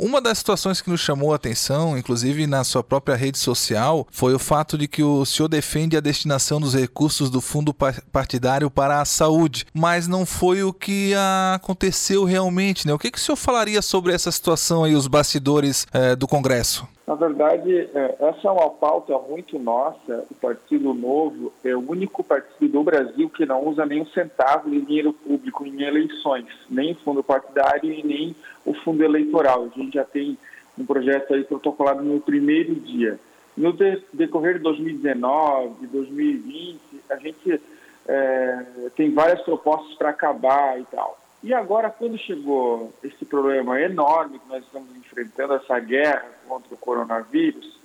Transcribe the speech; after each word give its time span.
Uma 0.00 0.20
das 0.20 0.38
situações 0.38 0.80
que 0.80 0.88
nos 0.88 1.00
chamou 1.00 1.32
a 1.32 1.36
atenção, 1.36 1.98
inclusive 1.98 2.46
na 2.46 2.62
sua 2.62 2.84
própria 2.84 3.16
rede 3.16 3.36
social, 3.36 4.06
foi 4.12 4.32
o 4.32 4.38
fato 4.38 4.78
de 4.78 4.86
que 4.86 5.02
o 5.02 5.24
senhor 5.24 5.48
defende 5.48 5.96
a 5.96 6.00
destinação 6.00 6.60
dos 6.60 6.72
recursos 6.72 7.28
do 7.28 7.40
fundo 7.40 7.74
partidário 7.74 8.70
para 8.70 9.00
a 9.00 9.04
saúde, 9.04 9.66
mas 9.74 10.06
não 10.06 10.24
foi 10.24 10.62
o 10.62 10.72
que 10.72 11.14
aconteceu 11.52 12.22
realmente, 12.22 12.86
né? 12.86 12.94
O 12.94 12.98
que, 12.98 13.10
que 13.10 13.18
o 13.18 13.20
senhor 13.20 13.34
falaria 13.34 13.82
sobre 13.82 14.12
essa 14.12 14.30
situação 14.30 14.84
aí, 14.84 14.94
os 14.94 15.08
bastidores 15.08 15.84
é, 15.92 16.14
do 16.14 16.28
Congresso? 16.28 16.86
Na 17.08 17.14
verdade, 17.14 17.74
é, 17.74 18.16
essa 18.20 18.48
é 18.48 18.50
uma 18.50 18.68
pauta 18.68 19.18
muito 19.18 19.58
nossa. 19.58 20.26
O 20.30 20.34
Partido 20.34 20.92
Novo 20.92 21.50
é 21.64 21.74
o 21.74 21.90
único 21.90 22.22
partido 22.22 22.70
do 22.70 22.84
Brasil 22.84 23.30
que 23.30 23.46
não 23.46 23.66
usa 23.66 23.86
nem 23.86 24.02
um 24.02 24.06
centavo 24.08 24.70
de 24.70 24.78
dinheiro 24.82 25.14
público 25.14 25.66
em 25.66 25.82
eleições, 25.82 26.44
nem 26.68 26.94
fundo 26.94 27.24
partidário 27.24 27.90
e 27.90 28.06
nem 28.06 28.36
o 28.68 28.74
fundo 28.74 29.02
eleitoral. 29.02 29.64
A 29.64 29.78
gente 29.78 29.94
já 29.94 30.04
tem 30.04 30.36
um 30.78 30.84
projeto 30.84 31.34
aí 31.34 31.44
protocolado 31.44 32.02
no 32.02 32.20
primeiro 32.20 32.74
dia. 32.74 33.18
No 33.56 33.72
decorrer 34.12 34.54
de 34.54 34.60
2019, 34.60 35.86
2020, 35.88 36.78
a 37.10 37.16
gente 37.16 37.60
é, 38.06 38.64
tem 38.94 39.12
várias 39.12 39.40
propostas 39.42 39.94
para 39.96 40.10
acabar 40.10 40.80
e 40.80 40.84
tal. 40.84 41.18
E 41.42 41.54
agora, 41.54 41.90
quando 41.90 42.18
chegou 42.18 42.92
esse 43.02 43.24
problema 43.24 43.80
enorme 43.80 44.38
que 44.38 44.48
nós 44.48 44.64
estamos 44.64 44.88
enfrentando, 44.96 45.54
essa 45.54 45.78
guerra 45.78 46.26
contra 46.48 46.74
o 46.74 46.78
coronavírus, 46.78 47.78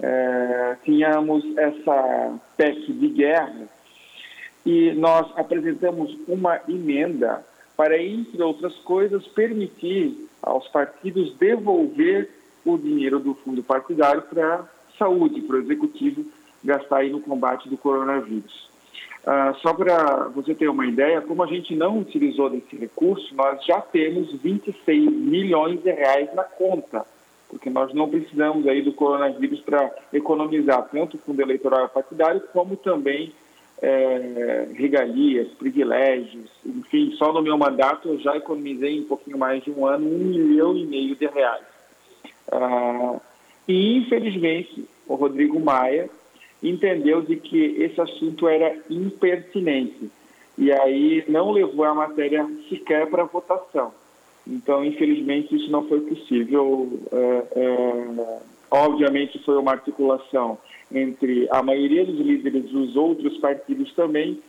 é, 0.00 0.76
tínhamos 0.84 1.44
essa 1.56 2.38
PEC 2.56 2.92
de 2.92 3.08
guerra 3.08 3.68
e 4.64 4.92
nós 4.92 5.30
apresentamos 5.36 6.16
uma 6.28 6.60
emenda 6.68 7.44
para, 7.82 8.00
entre 8.00 8.40
outras 8.40 8.76
coisas, 8.76 9.26
permitir 9.26 10.28
aos 10.40 10.68
partidos 10.68 11.34
devolver 11.34 12.30
o 12.64 12.78
dinheiro 12.78 13.18
do 13.18 13.34
fundo 13.34 13.60
partidário 13.60 14.22
para 14.22 14.54
a 14.54 14.64
saúde, 14.96 15.40
para 15.40 15.56
o 15.56 15.58
executivo 15.58 16.24
gastar 16.62 16.98
aí 16.98 17.10
no 17.10 17.20
combate 17.20 17.68
do 17.68 17.76
coronavírus. 17.76 18.70
Uh, 19.22 19.58
só 19.60 19.74
para 19.74 20.28
você 20.28 20.54
ter 20.54 20.68
uma 20.68 20.86
ideia, 20.86 21.22
como 21.22 21.42
a 21.42 21.46
gente 21.48 21.74
não 21.74 21.98
utilizou 21.98 22.50
desse 22.50 22.76
recurso, 22.76 23.34
nós 23.34 23.64
já 23.64 23.80
temos 23.80 24.32
26 24.40 25.10
milhões 25.12 25.82
de 25.82 25.90
reais 25.90 26.32
na 26.36 26.44
conta, 26.44 27.04
porque 27.48 27.68
nós 27.68 27.92
não 27.92 28.08
precisamos 28.08 28.64
aí 28.68 28.82
do 28.82 28.92
coronavírus 28.92 29.60
para 29.60 29.90
economizar 30.12 30.88
tanto 30.92 31.16
o 31.16 31.20
fundo 31.20 31.42
eleitoral 31.42 31.88
partidário, 31.88 32.42
como 32.52 32.76
também 32.76 33.32
é, 33.82 34.68
regalias, 34.74 35.48
privilégios, 35.58 36.48
enfim, 36.64 37.12
só 37.18 37.32
no 37.32 37.42
meu 37.42 37.58
mandato 37.58 38.08
eu 38.08 38.18
já 38.20 38.36
economizei 38.36 39.00
um 39.00 39.04
pouquinho 39.04 39.36
mais 39.36 39.62
de 39.64 39.72
um 39.72 39.84
ano 39.84 40.06
um 40.06 40.18
milhão 40.18 40.76
e 40.76 40.86
meio 40.86 41.16
de 41.16 41.26
reais. 41.26 41.66
Uh, 42.46 43.20
e, 43.66 43.98
infelizmente, 43.98 44.84
o 45.06 45.16
Rodrigo 45.16 45.58
Maia 45.58 46.08
entendeu 46.62 47.22
de 47.22 47.36
que 47.36 47.58
esse 47.82 48.00
assunto 48.00 48.46
era 48.46 48.76
impertinente 48.88 50.10
e 50.56 50.70
aí 50.70 51.24
não 51.28 51.50
levou 51.50 51.84
a 51.84 51.94
matéria 51.94 52.46
sequer 52.68 53.08
para 53.08 53.24
votação. 53.24 53.92
Então, 54.46 54.84
infelizmente, 54.84 55.54
isso 55.56 55.70
não 55.70 55.88
foi 55.88 56.00
possível. 56.00 56.88
É, 57.10 57.44
é, 57.56 58.38
obviamente, 58.70 59.42
foi 59.44 59.56
uma 59.56 59.72
articulação 59.72 60.58
entre 60.94 61.48
a 61.50 61.62
maioria 61.62 62.04
dos 62.04 62.18
líderes 62.18 62.64
dos 62.64 62.96
outros 62.96 63.38
partidos 63.38 63.92
também, 63.94 64.40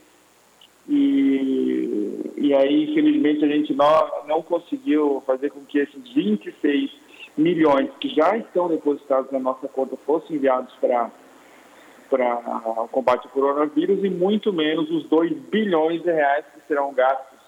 e, 0.87 2.33
e 2.35 2.53
aí, 2.53 2.91
infelizmente, 2.91 3.45
a 3.45 3.47
gente 3.47 3.73
não, 3.73 4.27
não 4.27 4.41
conseguiu 4.41 5.23
fazer 5.25 5.49
com 5.49 5.61
que 5.61 5.79
esses 5.79 6.13
26 6.13 6.91
milhões 7.37 7.89
que 7.99 8.09
já 8.09 8.37
estão 8.37 8.67
depositados 8.67 9.31
na 9.31 9.39
nossa 9.39 9.67
conta 9.67 9.95
fossem 10.05 10.35
enviados 10.35 10.73
para 10.79 11.09
para 12.09 12.37
o 12.83 12.87
combate 12.89 13.25
ao 13.25 13.31
coronavírus 13.31 14.03
e 14.03 14.09
muito 14.09 14.53
menos 14.53 14.87
os 14.91 15.03
2 15.05 15.33
bilhões 15.49 16.03
de 16.03 16.11
reais 16.11 16.45
que 16.53 16.61
serão 16.67 16.93
gastos 16.93 17.39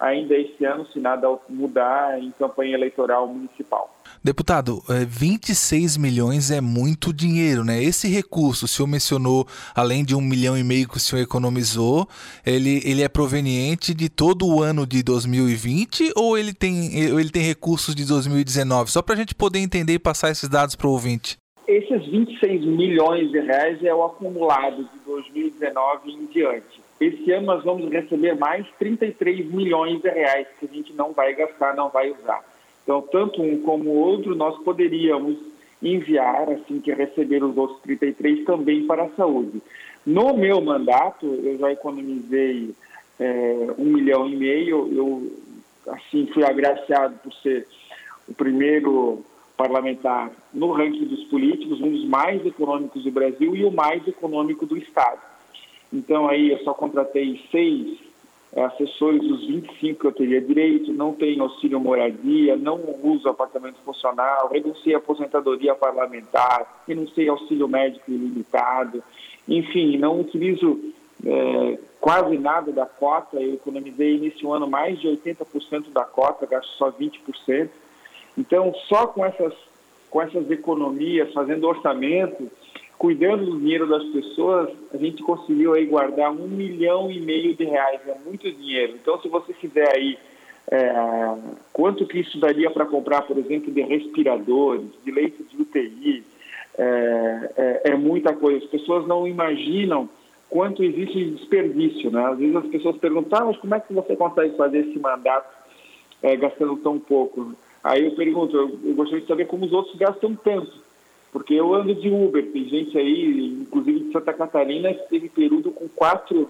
ainda 0.00 0.34
este 0.34 0.64
ano, 0.64 0.86
se 0.86 0.98
nada 0.98 1.28
mudar 1.46 2.18
em 2.18 2.30
campanha 2.30 2.74
eleitoral 2.74 3.26
municipal. 3.26 3.94
Deputado, 4.24 4.82
26 5.06 5.96
é, 5.96 6.00
milhões 6.00 6.50
é 6.50 6.58
muito 6.58 7.12
dinheiro, 7.12 7.62
né? 7.62 7.84
Esse 7.84 8.08
recurso, 8.08 8.64
o 8.64 8.68
senhor 8.68 8.88
mencionou, 8.88 9.46
além 9.74 10.02
de 10.02 10.16
um 10.16 10.20
milhão 10.22 10.56
e 10.56 10.64
meio 10.64 10.88
que 10.88 10.96
o 10.96 11.00
senhor 11.00 11.20
economizou, 11.20 12.08
ele, 12.46 12.80
ele 12.86 13.02
é 13.02 13.08
proveniente 13.08 13.92
de 13.92 14.08
todo 14.08 14.46
o 14.46 14.62
ano 14.62 14.86
de 14.86 15.02
2020 15.02 16.14
ou 16.16 16.38
ele 16.38 16.54
tem, 16.54 16.98
ele 16.98 17.28
tem 17.28 17.42
recursos 17.42 17.94
de 17.94 18.08
2019? 18.08 18.90
Só 18.90 19.02
para 19.02 19.14
a 19.14 19.18
gente 19.18 19.34
poder 19.34 19.58
entender 19.58 19.92
e 19.92 19.98
passar 19.98 20.30
esses 20.30 20.48
dados 20.48 20.74
para 20.74 20.86
o 20.86 20.92
ouvinte. 20.92 21.36
Esses 21.68 22.06
26 22.06 22.64
milhões 22.64 23.30
de 23.30 23.40
reais 23.40 23.84
é 23.84 23.94
o 23.94 24.04
acumulado 24.04 24.84
de 24.84 24.98
2019 25.04 26.10
em 26.10 26.24
diante. 26.32 26.80
Esse 26.98 27.30
ano 27.30 27.44
nós 27.44 27.62
vamos 27.62 27.90
receber 27.92 28.34
mais 28.36 28.66
33 28.78 29.52
milhões 29.52 30.00
de 30.00 30.08
reais 30.08 30.46
que 30.58 30.64
a 30.64 30.74
gente 30.74 30.94
não 30.94 31.12
vai 31.12 31.34
gastar, 31.34 31.76
não 31.76 31.90
vai 31.90 32.10
usar. 32.10 32.42
Então, 32.84 33.02
tanto 33.10 33.42
um 33.42 33.60
como 33.62 33.90
o 33.90 33.96
outro, 33.96 34.34
nós 34.34 34.56
poderíamos 34.62 35.36
enviar, 35.82 36.50
assim 36.50 36.80
que 36.80 36.92
receber 36.92 37.42
os 37.42 37.56
outros 37.56 37.80
33, 37.80 38.44
também 38.44 38.86
para 38.86 39.04
a 39.04 39.10
saúde. 39.10 39.60
No 40.06 40.34
meu 40.34 40.60
mandato, 40.60 41.26
eu 41.26 41.58
já 41.58 41.72
economizei 41.72 42.74
é, 43.18 43.74
um 43.78 43.86
milhão 43.86 44.28
e 44.28 44.36
meio, 44.36 44.88
eu, 44.94 45.32
assim, 45.94 46.26
fui 46.32 46.44
agraciado 46.44 47.18
por 47.22 47.32
ser 47.34 47.66
o 48.28 48.34
primeiro 48.34 49.24
parlamentar 49.56 50.30
no 50.52 50.72
ranking 50.72 51.06
dos 51.06 51.24
políticos, 51.24 51.80
um 51.80 51.90
dos 51.90 52.04
mais 52.06 52.44
econômicos 52.44 53.02
do 53.02 53.10
Brasil 53.10 53.56
e 53.56 53.64
o 53.64 53.70
mais 53.70 54.06
econômico 54.06 54.66
do 54.66 54.76
Estado. 54.76 55.20
Então, 55.92 56.28
aí 56.28 56.50
eu 56.50 56.58
só 56.58 56.74
contratei 56.74 57.40
seis 57.50 57.98
assessores 58.56 59.20
dos 59.22 59.46
25 59.46 60.00
que 60.00 60.06
eu 60.06 60.12
teria 60.12 60.40
direito, 60.40 60.92
não 60.92 61.12
tenho 61.12 61.42
auxílio 61.42 61.80
moradia, 61.80 62.56
não 62.56 62.80
uso 63.02 63.28
apartamento 63.28 63.78
funcional, 63.84 64.48
renunciei 64.48 64.94
aposentadoria 64.94 65.74
parlamentar, 65.74 66.84
renunciei 66.86 67.28
auxílio 67.28 67.66
médico 67.66 68.10
ilimitado, 68.10 69.02
enfim, 69.48 69.96
não 69.96 70.20
utilizo 70.20 70.80
é, 71.26 71.78
quase 72.00 72.38
nada 72.38 72.70
da 72.70 72.86
cota, 72.86 73.40
eu 73.40 73.54
economizei 73.54 74.18
nesse 74.18 74.46
ano 74.46 74.68
mais 74.68 75.00
de 75.00 75.08
80% 75.08 75.90
da 75.92 76.04
cota, 76.04 76.46
gasto 76.46 76.70
só 76.76 76.92
20%. 76.92 77.68
Então, 78.36 78.74
só 78.88 79.06
com 79.06 79.24
essas, 79.24 79.52
com 80.10 80.20
essas 80.20 80.50
economias, 80.50 81.32
fazendo 81.32 81.66
orçamento, 81.66 82.50
cuidando 82.98 83.46
do 83.46 83.58
dinheiro 83.58 83.86
das 83.86 84.04
pessoas, 84.04 84.70
a 84.92 84.96
gente 84.96 85.22
conseguiu 85.22 85.74
aí 85.74 85.86
guardar 85.86 86.30
um 86.30 86.48
milhão 86.48 87.10
e 87.10 87.20
meio 87.20 87.54
de 87.54 87.64
reais, 87.64 88.00
é 88.06 88.16
muito 88.24 88.50
dinheiro. 88.50 88.94
Então, 89.00 89.20
se 89.20 89.28
você 89.28 89.52
fizer 89.52 89.94
aí 89.94 90.18
é, 90.70 90.92
quanto 91.72 92.06
que 92.06 92.20
isso 92.20 92.38
daria 92.38 92.70
para 92.70 92.86
comprar, 92.86 93.22
por 93.22 93.36
exemplo, 93.36 93.72
de 93.72 93.82
respiradores, 93.82 94.86
de 95.04 95.10
leitos 95.10 95.48
de 95.50 95.60
UTI, 95.60 96.24
é, 96.76 97.50
é, 97.56 97.80
é, 97.90 97.96
muita 97.96 98.32
coisa. 98.32 98.64
As 98.64 98.70
pessoas 98.70 99.06
não 99.06 99.26
imaginam 99.28 100.08
quanto 100.48 100.82
existe 100.82 101.24
de 101.24 101.30
desperdício, 101.32 102.10
né? 102.10 102.24
Às 102.26 102.38
vezes 102.38 102.56
as 102.56 102.66
pessoas 102.66 102.96
perguntam, 102.96 103.38
ah, 103.38 103.44
mas 103.46 103.56
como 103.58 103.74
é 103.74 103.80
que 103.80 103.92
você 103.92 104.16
consegue 104.16 104.56
fazer 104.56 104.78
esse 104.78 104.98
mandato 104.98 105.52
é, 106.22 106.36
gastando 106.36 106.76
tão 106.76 106.98
pouco? 106.98 107.54
Aí 107.82 108.04
eu 108.04 108.12
pergunto, 108.12 108.56
eu, 108.56 108.78
eu 108.84 108.94
gostaria 108.94 109.20
de 109.20 109.26
saber 109.26 109.46
como 109.46 109.66
os 109.66 109.72
outros 109.72 109.94
gastam 109.96 110.34
tanto. 110.34 110.83
Porque 111.34 111.52
eu 111.52 111.74
ando 111.74 111.92
de 111.96 112.08
Uber, 112.08 112.48
tem 112.52 112.64
gente 112.68 112.96
aí, 112.96 113.58
inclusive 113.60 114.04
de 114.04 114.12
Santa 114.12 114.32
Catarina, 114.32 114.94
que 114.94 115.08
teve 115.08 115.28
período 115.28 115.72
com 115.72 115.88
quatro, 115.88 116.48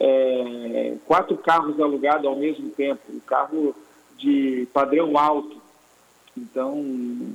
é, 0.00 0.94
quatro 1.04 1.36
carros 1.36 1.78
alugados 1.78 2.26
ao 2.26 2.34
mesmo 2.34 2.70
tempo, 2.70 3.02
um 3.12 3.20
carro 3.20 3.76
de 4.16 4.66
padrão 4.72 5.18
alto. 5.18 5.60
Então, 6.38 6.82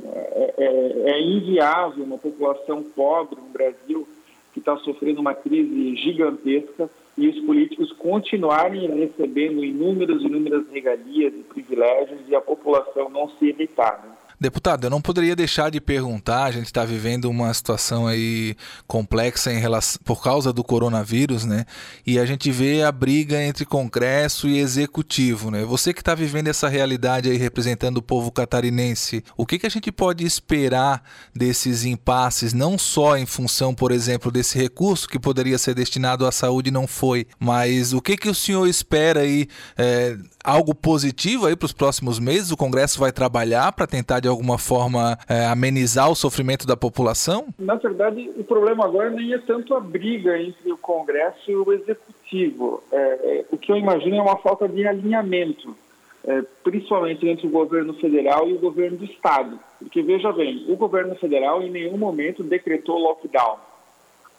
é, 0.04 0.54
é, 0.58 1.12
é 1.12 1.22
inviável 1.22 2.04
uma 2.04 2.18
população 2.18 2.82
pobre 2.82 3.40
no 3.40 3.50
Brasil 3.50 4.08
que 4.52 4.58
está 4.58 4.76
sofrendo 4.78 5.22
uma 5.22 5.36
crise 5.36 5.96
gigantesca 5.96 6.90
e 7.16 7.28
os 7.28 7.40
políticos 7.42 7.92
continuarem 7.92 8.90
recebendo 8.96 9.64
inúmeras, 9.64 10.24
inúmeras 10.24 10.68
regalias 10.72 11.36
e 11.36 11.44
privilégios 11.44 12.22
e 12.28 12.36
a 12.36 12.42
população 12.42 13.12
não 13.12 13.30
se 13.30 13.46
irritar. 13.46 14.04
Né? 14.04 14.19
Deputado, 14.42 14.86
eu 14.86 14.90
não 14.90 15.02
poderia 15.02 15.36
deixar 15.36 15.70
de 15.70 15.82
perguntar, 15.82 16.46
a 16.46 16.52
gente 16.52 16.68
está 16.68 16.86
vivendo 16.86 17.26
uma 17.26 17.54
situação 17.54 18.08
aí 18.08 18.56
complexa 18.88 19.52
em 19.52 19.60
relação, 19.60 20.00
por 20.06 20.24
causa 20.24 20.54
do 20.54 20.64
coronavírus, 20.64 21.44
né? 21.44 21.66
E 22.08 22.18
a 22.18 22.26
gente 22.26 22.50
vê 22.50 22.82
a 22.82 22.90
briga 22.90 23.44
entre 23.44 23.66
Congresso 23.66 24.48
e 24.48 24.58
Executivo, 24.58 25.52
né? 25.52 25.66
Você 25.66 25.94
que 25.94 26.00
está 26.00 26.16
vivendo 26.16 26.48
essa 26.48 26.70
realidade 26.70 27.30
aí 27.30 27.36
representando 27.36 27.98
o 27.98 28.02
povo 28.02 28.32
catarinense, 28.32 29.26
o 29.36 29.46
que, 29.46 29.60
que 29.60 29.68
a 29.68 29.70
gente 29.70 29.92
pode 29.92 30.26
esperar 30.26 31.04
desses 31.36 31.84
impasses, 31.84 32.54
não 32.54 32.78
só 32.78 33.18
em 33.18 33.26
função, 33.26 33.76
por 33.76 33.92
exemplo, 33.92 34.32
desse 34.32 34.58
recurso 34.58 35.10
que 35.10 35.20
poderia 35.20 35.58
ser 35.58 35.76
destinado 35.76 36.26
à 36.26 36.32
saúde 36.32 36.70
e 36.70 36.72
não 36.72 36.88
foi, 36.88 37.28
mas 37.38 37.92
o 37.92 38.02
que, 38.02 38.16
que 38.16 38.30
o 38.30 38.36
senhor 38.36 38.68
espera 38.68 39.20
aí, 39.20 39.50
é, 39.78 40.16
algo 40.46 40.74
positivo 40.74 41.46
aí 41.46 41.58
para 41.58 41.66
os 41.66 41.74
próximos 41.74 42.20
meses? 42.20 42.52
O 42.52 42.58
Congresso 42.58 42.98
vai 43.02 43.12
trabalhar 43.12 43.74
para 43.74 43.86
tentar 43.86 44.22
de 44.22 44.29
alguma 44.30 44.58
forma 44.58 45.18
é, 45.28 45.46
amenizar 45.46 46.10
o 46.10 46.16
sofrimento 46.16 46.66
da 46.66 46.78
população? 46.78 47.48
Na 47.58 47.76
verdade, 47.76 48.32
o 48.38 48.44
problema 48.44 48.86
agora 48.86 49.10
nem 49.10 49.34
é 49.34 49.38
tanto 49.38 49.74
a 49.76 49.80
briga 49.80 50.40
entre 50.40 50.72
o 50.72 50.78
Congresso 50.78 51.50
e 51.50 51.56
o 51.56 51.72
Executivo. 51.74 52.84
É, 52.92 52.98
é, 52.98 53.46
o 53.52 53.58
que 53.58 53.72
eu 53.72 53.78
imagino 53.78 54.18
é 54.18 54.22
uma 54.22 54.38
falta 54.38 54.68
de 54.68 54.88
alinhamento, 54.88 55.76
é, 56.24 56.44
principalmente 56.64 57.28
entre 57.28 57.48
o 57.48 57.52
governo 57.52 57.94
federal 57.96 58.48
e 58.50 58.54
o 58.54 58.60
governo 58.60 58.98
do 58.98 59.06
Estado. 59.06 59.60
Porque, 59.80 60.02
veja 60.02 60.32
bem, 60.32 60.66
o 60.68 60.76
governo 60.76 61.16
federal 61.16 61.62
em 61.62 61.72
nenhum 61.72 61.98
momento 61.98 62.44
decretou 62.44 62.98
lockdown. 62.98 63.58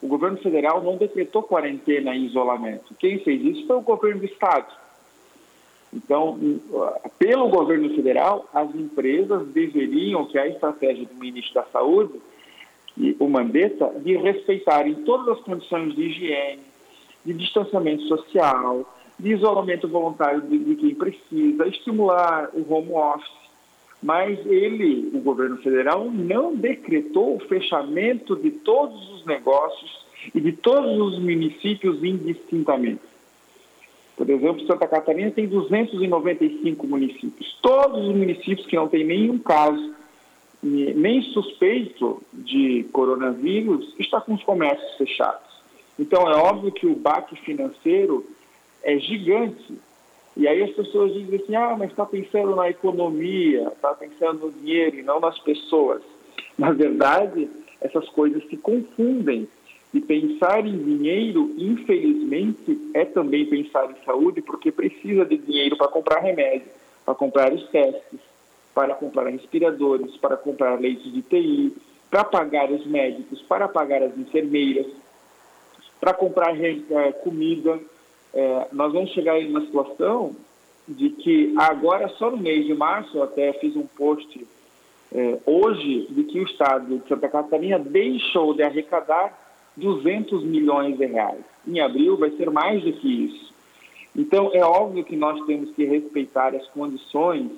O 0.03 0.07
governo 0.07 0.39
federal 0.39 0.83
não 0.83 0.97
decretou 0.97 1.43
quarentena 1.43 2.15
e 2.15 2.27
isolamento. 2.27 2.95
Quem 2.99 3.19
fez 3.19 3.43
isso 3.43 3.67
foi 3.67 3.77
o 3.77 3.83
governo 3.83 4.21
do 4.21 4.27
Estado. 4.27 4.80
Então, 5.93 6.39
pelo 7.19 7.49
governo 7.49 7.93
federal, 7.95 8.49
as 8.55 8.73
empresas 8.75 9.47
deveriam, 9.49 10.25
que 10.27 10.39
é 10.39 10.43
a 10.43 10.49
estratégia 10.49 11.05
do 11.05 11.15
ministro 11.15 11.55
da 11.55 11.65
Saúde, 11.65 12.21
o 13.19 13.29
Mandetta, 13.29 13.93
de 14.01 14.17
respeitarem 14.17 14.95
todas 15.05 15.39
as 15.39 15.45
condições 15.45 15.95
de 15.95 16.03
higiene, 16.03 16.63
de 17.25 17.33
distanciamento 17.35 18.03
social, 18.05 18.85
de 19.19 19.33
isolamento 19.33 19.89
voluntário 19.89 20.43
de, 20.43 20.59
de 20.59 20.77
quem 20.77 20.95
precisa, 20.95 21.67
estimular 21.67 22.51
o 22.55 22.73
home 22.73 22.93
office. 22.93 23.41
Mas 24.03 24.39
ele, 24.47 25.11
o 25.13 25.21
governo 25.21 25.59
federal, 25.59 26.11
não 26.11 26.55
decretou 26.55 27.37
o 27.37 27.41
fechamento 27.41 28.35
de 28.37 28.51
todos 28.51 29.11
os 29.13 29.27
negócios 29.27 30.07
e 30.35 30.41
de 30.41 30.53
todos 30.53 30.99
os 30.99 31.19
municípios 31.19 32.03
indistintamente. 32.03 33.10
Por 34.20 34.28
exemplo, 34.28 34.67
Santa 34.67 34.87
Catarina 34.87 35.31
tem 35.31 35.49
295 35.49 36.87
municípios. 36.87 37.58
Todos 37.62 38.06
os 38.06 38.14
municípios 38.14 38.67
que 38.67 38.76
não 38.76 38.87
têm 38.87 39.02
nenhum 39.02 39.38
caso, 39.38 39.94
nem 40.62 41.22
suspeito 41.32 42.22
de 42.31 42.84
coronavírus, 42.93 43.94
está 43.99 44.20
com 44.20 44.34
os 44.34 44.43
comércios 44.43 44.94
fechados. 44.99 45.62
Então, 45.99 46.31
é 46.31 46.37
óbvio 46.37 46.70
que 46.70 46.87
o 46.87 46.94
baque 46.94 47.34
financeiro 47.37 48.26
é 48.82 48.99
gigante. 48.99 49.78
E 50.37 50.46
aí 50.46 50.64
as 50.64 50.72
pessoas 50.72 51.14
dizem 51.14 51.40
assim, 51.40 51.56
ah, 51.56 51.75
mas 51.78 51.90
está 51.90 52.05
pensando 52.05 52.55
na 52.55 52.69
economia, 52.69 53.69
está 53.69 53.94
pensando 53.94 54.49
no 54.49 54.52
dinheiro 54.52 54.99
e 54.99 55.02
não 55.02 55.19
nas 55.19 55.38
pessoas. 55.38 56.02
Na 56.58 56.72
verdade, 56.72 57.49
essas 57.81 58.06
coisas 58.11 58.46
se 58.50 58.58
confundem. 58.58 59.49
E 59.93 60.01
pensar 60.01 60.65
em 60.65 60.79
dinheiro, 60.79 61.53
infelizmente, 61.59 62.91
é 62.95 63.05
também 63.05 63.47
pensar 63.47 63.91
em 63.91 64.05
saúde, 64.05 64.41
porque 64.41 64.71
precisa 64.71 65.25
de 65.25 65.37
dinheiro 65.37 65.77
para 65.77 65.89
comprar 65.89 66.21
remédio, 66.21 66.69
para 67.05 67.15
comprar 67.15 67.53
os 67.53 67.69
testes, 67.71 68.21
para 68.73 68.95
comprar 68.95 69.29
respiradores, 69.29 70.17
para 70.19 70.37
comprar 70.37 70.79
leitos 70.79 71.13
de 71.13 71.23
TI, 71.23 71.75
para 72.09 72.25
pagar 72.25 72.71
os 72.71 72.87
médicos, 72.87 73.43
para 73.43 73.69
pagar 73.69 74.03
as 74.03 74.17
enfermeiras, 74.17 74.87
para 76.01 76.15
comprar 76.15 76.55
é, 76.61 77.13
comida. 77.13 77.79
É, 78.33 78.69
nós 78.73 78.93
vamos 78.93 79.11
chegar 79.11 79.41
em 79.41 79.51
uma 79.51 79.63
situação 79.63 80.37
de 80.89 81.11
que 81.11 81.53
agora, 81.57 82.09
só 82.11 82.31
no 82.31 82.37
mês 82.37 82.65
de 82.65 82.75
março, 82.75 83.19
eu 83.19 83.23
até 83.25 83.53
fiz 83.55 83.75
um 83.77 83.87
post 83.87 84.47
é, 85.13 85.39
hoje, 85.45 86.07
de 86.11 86.25
que 86.25 86.39
o 86.41 86.45
Estado 86.45 86.99
de 86.99 87.09
Santa 87.09 87.29
Catarina 87.29 87.79
deixou 87.79 88.55
de 88.55 88.63
arrecadar 88.63 89.37
200 89.76 90.44
milhões 90.44 90.99
de 90.99 91.06
reais. 91.06 91.44
Em 91.67 91.81
abril 91.81 92.17
vai 92.17 92.31
ser 92.31 92.50
mais 92.50 92.82
do 92.82 92.93
que 92.93 93.26
isso. 93.26 93.52
Então, 94.14 94.50
é 94.52 94.64
óbvio 94.64 95.05
que 95.05 95.17
nós 95.17 95.44
temos 95.46 95.70
que 95.75 95.84
respeitar 95.84 96.55
as 96.55 96.67
condições 96.69 97.52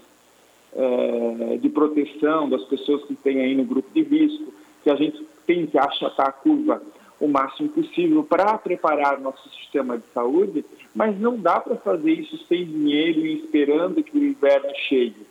é, 0.75 1.57
de 1.57 1.69
proteção 1.69 2.49
das 2.49 2.63
pessoas 2.65 3.05
que 3.05 3.15
têm 3.15 3.41
aí 3.41 3.55
no 3.55 3.65
grupo 3.65 3.89
de 3.93 4.03
risco, 4.03 4.53
que 4.83 4.91
a 4.91 4.97
gente 4.97 5.27
tem 5.47 5.67
que 5.67 5.79
achatar 5.79 6.29
a 6.29 6.33
curva 6.33 6.83
o 7.23 7.29
máximo 7.29 7.69
possível 7.69 8.25
para 8.25 8.59
preparar 8.59 9.21
nosso 9.21 9.49
sistema 9.51 9.97
de 9.97 10.05
saúde, 10.13 10.65
mas 10.93 11.17
não 11.21 11.37
dá 11.39 11.61
para 11.61 11.77
fazer 11.77 12.11
isso 12.13 12.37
sem 12.49 12.65
dinheiro 12.65 13.21
e 13.21 13.39
esperando 13.39 14.03
que 14.03 14.19
o 14.19 14.25
inverno 14.25 14.71
chegue. 14.89 15.25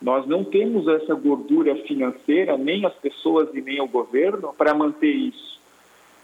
Nós 0.00 0.24
não 0.28 0.44
temos 0.44 0.86
essa 0.86 1.14
gordura 1.14 1.74
financeira, 1.74 2.56
nem 2.56 2.86
as 2.86 2.94
pessoas 2.94 3.52
e 3.52 3.60
nem 3.60 3.80
o 3.80 3.88
governo, 3.88 4.54
para 4.56 4.72
manter 4.72 5.10
isso. 5.10 5.57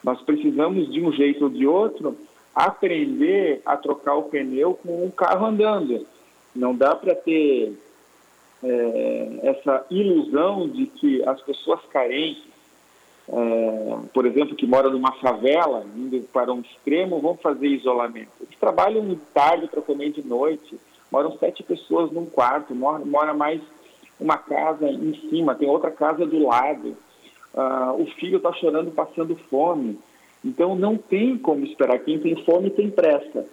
Nós 0.04 0.20
precisamos, 0.20 0.92
de 0.92 1.00
um 1.00 1.10
jeito 1.10 1.44
ou 1.44 1.50
de 1.50 1.66
outro, 1.66 2.14
aprender 2.54 3.62
a 3.64 3.74
trocar 3.74 4.14
o 4.16 4.24
pneu 4.24 4.74
com 4.74 5.02
um 5.04 5.10
carro 5.10 5.46
andando. 5.46 6.06
Não 6.54 6.74
dá 6.74 6.94
para 6.94 7.14
ter 7.14 7.72
é, 8.62 9.38
essa 9.42 9.86
ilusão 9.90 10.68
de 10.68 10.86
que 10.86 11.26
as 11.26 11.40
pessoas 11.40 11.80
carentes, 11.90 12.44
é, 13.28 13.98
por 14.12 14.26
exemplo, 14.26 14.54
que 14.54 14.66
moram 14.66 14.90
numa 14.90 15.12
favela, 15.12 15.86
indo 15.96 16.20
para 16.30 16.52
um 16.52 16.60
extremo, 16.60 17.18
vão 17.20 17.38
fazer 17.38 17.68
isolamento. 17.68 18.30
Eles 18.42 18.58
trabalham 18.60 19.08
de 19.08 19.16
tarde 19.32 19.68
para 19.68 19.80
comer 19.80 20.10
de 20.10 20.22
noite, 20.22 20.78
moram 21.10 21.36
sete 21.38 21.62
pessoas 21.62 22.12
num 22.12 22.26
quarto, 22.26 22.74
mora, 22.74 23.02
mora 23.02 23.32
mais 23.32 23.60
uma 24.20 24.36
casa 24.36 24.86
em 24.86 25.14
cima, 25.30 25.54
tem 25.54 25.68
outra 25.68 25.90
casa 25.90 26.26
do 26.26 26.46
lado 26.46 26.94
ah, 27.56 27.94
o 27.96 28.06
filho 28.18 28.38
está 28.38 28.52
chorando, 28.52 28.90
passando 28.90 29.36
fome. 29.48 29.98
Então 30.44 30.74
não 30.74 30.96
tem 30.96 31.38
como 31.38 31.64
esperar. 31.64 31.98
Quem 32.00 32.18
tem 32.18 32.36
fome 32.44 32.70
tem 32.70 32.90
pressa. 32.90 33.46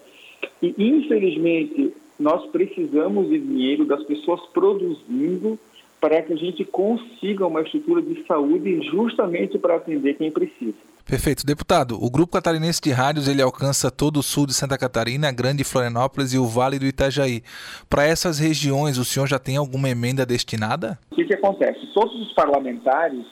E 0.62 0.74
infelizmente 0.78 1.94
nós 2.20 2.46
precisamos 2.52 3.30
de 3.30 3.40
dinheiro 3.40 3.86
das 3.86 4.04
pessoas 4.04 4.42
produzindo 4.54 5.58
para 6.00 6.22
que 6.22 6.34
a 6.34 6.36
gente 6.36 6.66
consiga 6.66 7.46
uma 7.46 7.62
estrutura 7.62 8.02
de 8.02 8.26
saúde 8.26 8.82
justamente 8.90 9.58
para 9.60 9.76
atender 9.76 10.16
quem 10.16 10.32
precisa. 10.32 10.74
Perfeito. 11.06 11.46
Deputado, 11.46 11.98
o 12.02 12.10
Grupo 12.10 12.34
Catarinense 12.34 12.82
de 12.82 12.92
Rádios 12.92 13.28
ele 13.28 13.42
alcança 13.42 13.92
todo 13.92 14.18
o 14.18 14.24
sul 14.24 14.48
de 14.48 14.54
Santa 14.54 14.78
Catarina, 14.78 15.30
a 15.30 15.32
Grande 15.32 15.64
Florianópolis 15.64 16.34
e 16.34 16.38
o 16.38 16.46
Vale 16.46 16.80
do 16.80 16.86
Itajaí. 16.86 17.44
Para 17.90 18.06
essas 18.06 18.40
regiões, 18.40 18.98
o 18.98 19.06
senhor 19.06 19.28
já 19.28 19.38
tem 19.38 19.58
alguma 19.58 19.90
emenda 19.90 20.26
destinada? 20.26 20.98
O 21.12 21.16
que, 21.16 21.26
que 21.26 21.34
acontece? 21.34 21.86
Todos 21.94 22.20
os 22.20 22.34
parlamentares 22.34 23.26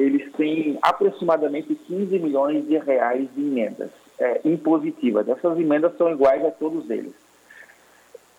eles 0.00 0.32
têm 0.32 0.78
aproximadamente 0.80 1.74
15 1.74 2.18
milhões 2.18 2.66
de 2.66 2.78
reais 2.78 3.28
de 3.34 3.40
emendas 3.42 3.90
é, 4.18 4.40
impositivas. 4.44 5.28
Essas 5.28 5.58
emendas 5.58 5.94
são 5.98 6.10
iguais 6.10 6.42
a 6.44 6.50
todos 6.50 6.88
eles. 6.88 7.12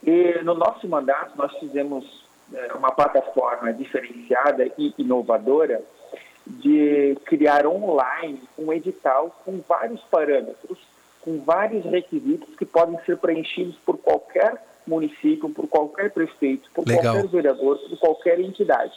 E 0.03 0.41
no 0.43 0.55
nosso 0.55 0.87
mandato, 0.87 1.37
nós 1.37 1.55
fizemos 1.59 2.25
é, 2.51 2.73
uma 2.73 2.91
plataforma 2.91 3.71
diferenciada 3.71 4.71
e 4.75 4.91
inovadora 4.97 5.83
de 6.47 7.15
criar 7.25 7.67
online 7.67 8.41
um 8.57 8.73
edital 8.73 9.39
com 9.45 9.61
vários 9.67 10.01
parâmetros, 10.05 10.79
com 11.21 11.39
vários 11.41 11.85
requisitos 11.85 12.55
que 12.55 12.65
podem 12.65 12.99
ser 13.05 13.17
preenchidos 13.17 13.75
por 13.85 13.99
qualquer 13.99 14.59
município, 14.87 15.47
por 15.49 15.67
qualquer 15.67 16.09
prefeito, 16.09 16.71
por 16.73 16.87
Legal. 16.87 17.13
qualquer 17.13 17.27
vereador, 17.29 17.77
por 17.77 17.99
qualquer 17.99 18.39
entidade. 18.39 18.93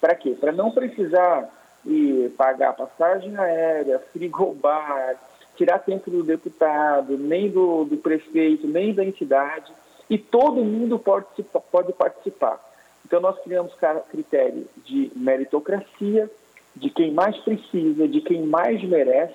Para 0.00 0.14
quê? 0.14 0.36
Para 0.38 0.52
não 0.52 0.70
precisar 0.70 1.50
e 1.86 2.32
pagar 2.36 2.74
passagem 2.74 3.36
aérea, 3.36 3.98
frigobar, 4.12 5.16
tirar 5.56 5.78
tempo 5.78 6.10
do 6.10 6.22
deputado, 6.22 7.16
nem 7.16 7.48
do, 7.48 7.84
do 7.84 7.96
prefeito, 7.96 8.66
nem 8.66 8.92
da 8.92 9.04
entidade, 9.04 9.72
e 10.08 10.18
todo 10.18 10.64
mundo 10.64 10.98
pode, 10.98 11.26
pode 11.70 11.92
participar. 11.92 12.60
Então, 13.04 13.20
nós 13.20 13.38
criamos 13.42 13.72
critério 14.10 14.66
de 14.84 15.10
meritocracia, 15.14 16.30
de 16.74 16.90
quem 16.90 17.12
mais 17.12 17.36
precisa, 17.38 18.06
de 18.06 18.20
quem 18.20 18.42
mais 18.42 18.82
merece. 18.82 19.34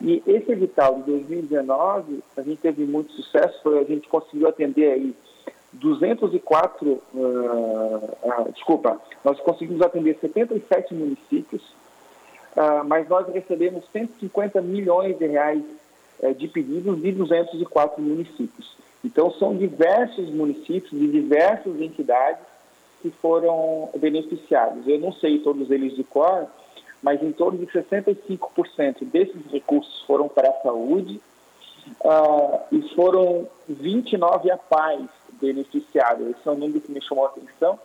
E 0.00 0.22
esse 0.26 0.52
edital 0.52 0.96
de 0.96 1.10
2019, 1.10 2.22
a 2.36 2.42
gente 2.42 2.60
teve 2.60 2.84
muito 2.84 3.12
sucesso, 3.12 3.68
a 3.78 3.84
gente 3.84 4.08
conseguiu 4.08 4.48
atender 4.48 4.92
aí 4.92 5.14
204, 5.72 6.90
uh, 6.90 7.00
desculpa, 8.52 9.00
nós 9.24 9.38
conseguimos 9.40 9.82
atender 9.82 10.16
77 10.20 10.94
municípios, 10.94 11.62
uh, 12.56 12.84
mas 12.86 13.08
nós 13.08 13.26
recebemos 13.32 13.84
150 13.92 14.60
milhões 14.60 15.18
de 15.18 15.26
reais 15.26 15.62
uh, 16.20 16.34
de 16.34 16.48
pedidos 16.48 17.00
de 17.00 17.12
204 17.12 18.02
municípios. 18.02 18.76
Então, 19.04 19.30
são 19.32 19.56
diversos 19.56 20.30
municípios 20.30 20.90
de 20.90 21.06
diversas 21.06 21.80
entidades 21.80 22.42
que 23.00 23.10
foram 23.10 23.88
beneficiados. 23.96 24.86
Eu 24.86 24.98
não 24.98 25.12
sei 25.12 25.38
todos 25.38 25.70
eles 25.70 25.96
de 25.96 26.04
cor, 26.04 26.46
mas 27.02 27.22
em 27.22 27.32
torno 27.32 27.58
de 27.58 27.66
65% 27.66 29.04
desses 29.04 29.46
recursos 29.50 30.02
foram 30.02 30.28
para 30.28 30.50
a 30.50 30.60
saúde 30.60 31.20
uh, 32.04 32.60
e 32.70 32.82
foram 32.94 33.48
29 33.68 34.50
APAES 34.50 35.08
beneficiados. 35.40 36.28
Esse 36.28 36.46
é 36.46 36.50
um 36.50 36.56
número 36.56 36.80
que 36.80 36.92
me 36.92 37.00
chamou 37.02 37.24
a 37.24 37.28
atenção, 37.28 37.78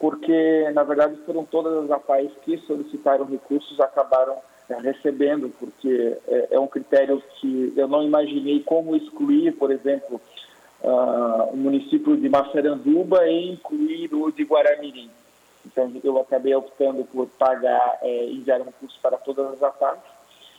porque, 0.00 0.70
na 0.72 0.82
verdade, 0.82 1.16
foram 1.26 1.44
todas 1.44 1.84
as 1.84 1.90
APAES 1.90 2.32
que 2.42 2.56
solicitaram 2.66 3.26
recursos 3.26 3.78
acabaram 3.78 4.34
é, 4.70 4.74
recebendo, 4.80 5.52
porque 5.60 6.16
é, 6.26 6.48
é, 6.52 6.58
um 6.58 6.66
critério 6.66 7.22
que 7.38 7.74
eu 7.76 7.86
não 7.86 8.02
imaginei 8.02 8.60
como 8.60 8.96
excluir, 8.96 9.52
por 9.52 9.70
exemplo, 9.70 10.18
uh, 10.82 11.52
o 11.52 11.56
município 11.56 12.16
de 12.16 12.28
Massaranduba 12.30 13.28
e 13.28 13.52
incluir 13.52 14.14
o 14.14 14.32
de 14.32 14.42
Guaramirim. 14.44 15.10
Então, 15.66 15.92
eu 16.02 16.18
acabei 16.18 16.54
optando 16.54 17.04
por 17.04 17.26
pagar, 17.38 17.98
é, 18.00 18.24
enviar 18.24 18.62
recursos 18.62 18.98
para 19.02 19.18
todas 19.18 19.52
as 19.52 19.62
APACs. 19.62 20.00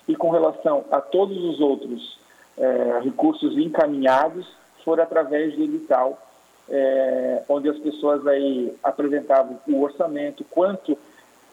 E 0.07 0.15
com 0.15 0.29
relação 0.29 0.85
a 0.91 1.01
todos 1.01 1.37
os 1.43 1.59
outros 1.59 2.19
é, 2.57 2.99
recursos 3.03 3.57
encaminhados, 3.57 4.45
foram 4.83 5.03
através 5.03 5.55
do 5.55 5.63
edital, 5.63 6.19
é, 6.71 7.43
onde 7.49 7.69
as 7.69 7.77
pessoas 7.77 8.25
aí 8.25 8.73
apresentavam 8.81 9.59
o 9.67 9.81
orçamento, 9.81 10.45
quanto 10.49 10.97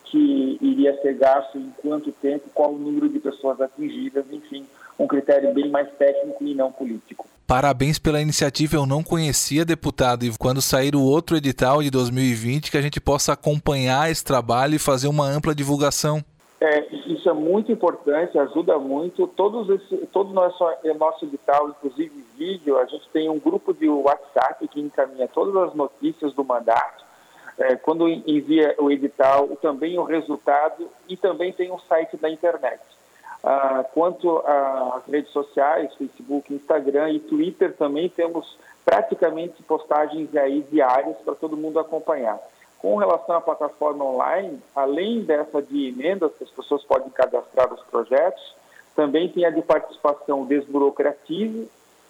que 0.04 0.56
iria 0.62 0.98
ser 1.02 1.14
gasto, 1.14 1.58
em 1.58 1.70
quanto 1.82 2.12
tempo, 2.12 2.48
qual 2.54 2.72
o 2.72 2.78
número 2.78 3.08
de 3.08 3.18
pessoas 3.18 3.60
atingidas, 3.60 4.24
enfim, 4.30 4.64
um 4.98 5.06
critério 5.06 5.52
bem 5.52 5.68
mais 5.68 5.90
técnico 5.98 6.42
e 6.44 6.54
não 6.54 6.72
político. 6.72 7.26
Parabéns 7.46 7.98
pela 7.98 8.20
iniciativa, 8.20 8.76
eu 8.76 8.86
não 8.86 9.02
conhecia, 9.02 9.64
deputado, 9.64 10.24
e 10.24 10.36
quando 10.38 10.62
sair 10.62 10.94
o 10.94 11.02
outro 11.02 11.36
edital 11.36 11.82
de 11.82 11.90
2020, 11.90 12.70
que 12.70 12.78
a 12.78 12.82
gente 12.82 13.00
possa 13.00 13.32
acompanhar 13.32 14.10
esse 14.10 14.24
trabalho 14.24 14.74
e 14.74 14.78
fazer 14.78 15.08
uma 15.08 15.26
ampla 15.26 15.54
divulgação. 15.54 16.22
É, 16.60 16.86
isso 17.06 17.28
é 17.28 17.32
muito 17.32 17.70
importante, 17.70 18.38
ajuda 18.38 18.78
muito. 18.78 19.26
Todos 19.28 19.68
esse, 19.70 19.96
todo 20.12 20.32
nosso, 20.32 20.64
nosso 20.98 21.24
edital, 21.24 21.70
inclusive 21.70 22.24
vídeo, 22.38 22.78
a 22.78 22.84
gente 22.84 23.08
tem 23.10 23.28
um 23.28 23.38
grupo 23.38 23.74
de 23.74 23.88
WhatsApp 23.88 24.66
que 24.68 24.80
encaminha 24.80 25.26
todas 25.28 25.68
as 25.68 25.74
notícias 25.74 26.32
do 26.32 26.44
mandato. 26.44 27.04
É, 27.58 27.74
quando 27.74 28.08
envia 28.08 28.76
o 28.78 28.90
edital, 28.90 29.48
também 29.60 29.98
o 29.98 30.04
resultado 30.04 30.88
e 31.08 31.16
também 31.16 31.52
tem 31.52 31.72
um 31.72 31.78
site 31.80 32.16
da 32.16 32.30
internet. 32.30 32.80
Ah, 33.42 33.84
quanto 33.92 34.38
às 34.38 35.04
redes 35.06 35.32
sociais, 35.32 35.94
Facebook, 35.94 36.52
Instagram 36.52 37.10
e 37.10 37.20
Twitter, 37.20 37.74
também 37.76 38.08
temos 38.08 38.58
praticamente 38.84 39.62
postagens 39.62 40.34
aí 40.36 40.62
diárias 40.70 41.16
para 41.24 41.34
todo 41.34 41.56
mundo 41.56 41.78
acompanhar. 41.78 42.38
Com 42.78 42.96
relação 42.96 43.36
à 43.36 43.40
plataforma 43.40 44.04
online, 44.04 44.60
além 44.74 45.22
dessa 45.22 45.60
de 45.60 45.88
emendas 45.88 46.32
que 46.36 46.44
as 46.44 46.50
pessoas 46.50 46.84
podem 46.84 47.10
cadastrar 47.10 47.72
os 47.72 47.82
projetos, 47.84 48.54
também 48.94 49.28
tem 49.28 49.44
a 49.44 49.50
de 49.50 49.62
participação 49.62 50.44
desburocratize, 50.44 51.68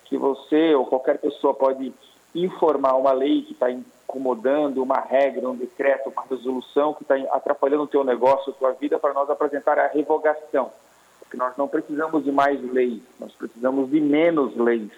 que 0.08 0.16
você 0.16 0.74
ou 0.74 0.86
qualquer 0.86 1.18
pessoa 1.18 1.54
pode 1.54 1.92
informar 2.34 2.94
uma 2.94 3.12
lei 3.12 3.42
que 3.42 3.52
está 3.52 3.70
incomodando, 3.70 4.82
uma 4.82 5.00
regra, 5.00 5.48
um 5.48 5.56
decreto, 5.56 6.10
uma 6.10 6.24
resolução 6.28 6.94
que 6.94 7.02
está 7.02 7.14
atrapalhando 7.34 7.84
o 7.84 7.88
teu 7.88 8.04
negócio, 8.04 8.52
a 8.52 8.56
tua 8.56 8.72
vida, 8.72 8.98
para 8.98 9.12
nós 9.12 9.28
apresentar 9.30 9.78
a 9.78 9.88
revogação 9.88 10.70
que 11.30 11.36
nós 11.36 11.56
não 11.56 11.68
precisamos 11.68 12.24
de 12.24 12.32
mais 12.32 12.60
leis, 12.72 13.02
nós 13.18 13.32
precisamos 13.32 13.90
de 13.90 14.00
menos 14.00 14.56
leis, 14.56 14.90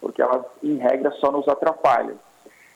porque 0.00 0.20
elas, 0.20 0.44
em 0.62 0.76
regra, 0.76 1.10
só 1.12 1.30
nos 1.30 1.48
atrapalham. 1.48 2.18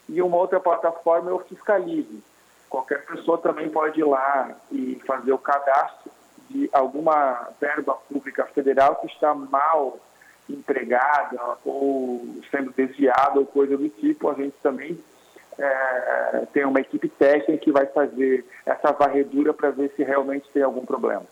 E 0.08 0.22
uma 0.22 0.36
outra 0.36 0.60
plataforma 0.60 1.30
é 1.30 1.34
o 1.34 1.40
Fiscalize. 1.40 2.22
Qualquer 2.68 3.04
pessoa 3.04 3.38
também 3.38 3.68
pode 3.68 4.00
ir 4.00 4.04
lá 4.04 4.50
e 4.70 5.00
fazer 5.06 5.32
o 5.32 5.38
cadastro 5.38 6.10
de 6.48 6.68
alguma 6.72 7.48
verba 7.60 7.94
pública 8.08 8.44
federal 8.46 8.96
que 8.96 9.06
está 9.06 9.34
mal 9.34 9.98
empregada 10.52 11.40
ou 11.64 12.24
sendo 12.50 12.72
desviada 12.72 13.38
ou 13.38 13.46
coisa 13.46 13.76
do 13.76 13.88
tipo. 13.88 14.30
A 14.30 14.34
gente 14.34 14.54
também 14.62 14.98
é, 15.58 16.46
tem 16.52 16.64
uma 16.64 16.80
equipe 16.80 17.08
técnica 17.08 17.62
que 17.62 17.72
vai 17.72 17.86
fazer 17.86 18.44
essa 18.64 18.92
varredura 18.92 19.52
para 19.52 19.70
ver 19.70 19.90
se 19.96 20.02
realmente 20.02 20.48
tem 20.52 20.62
algum 20.62 20.84
problema. 20.84 21.24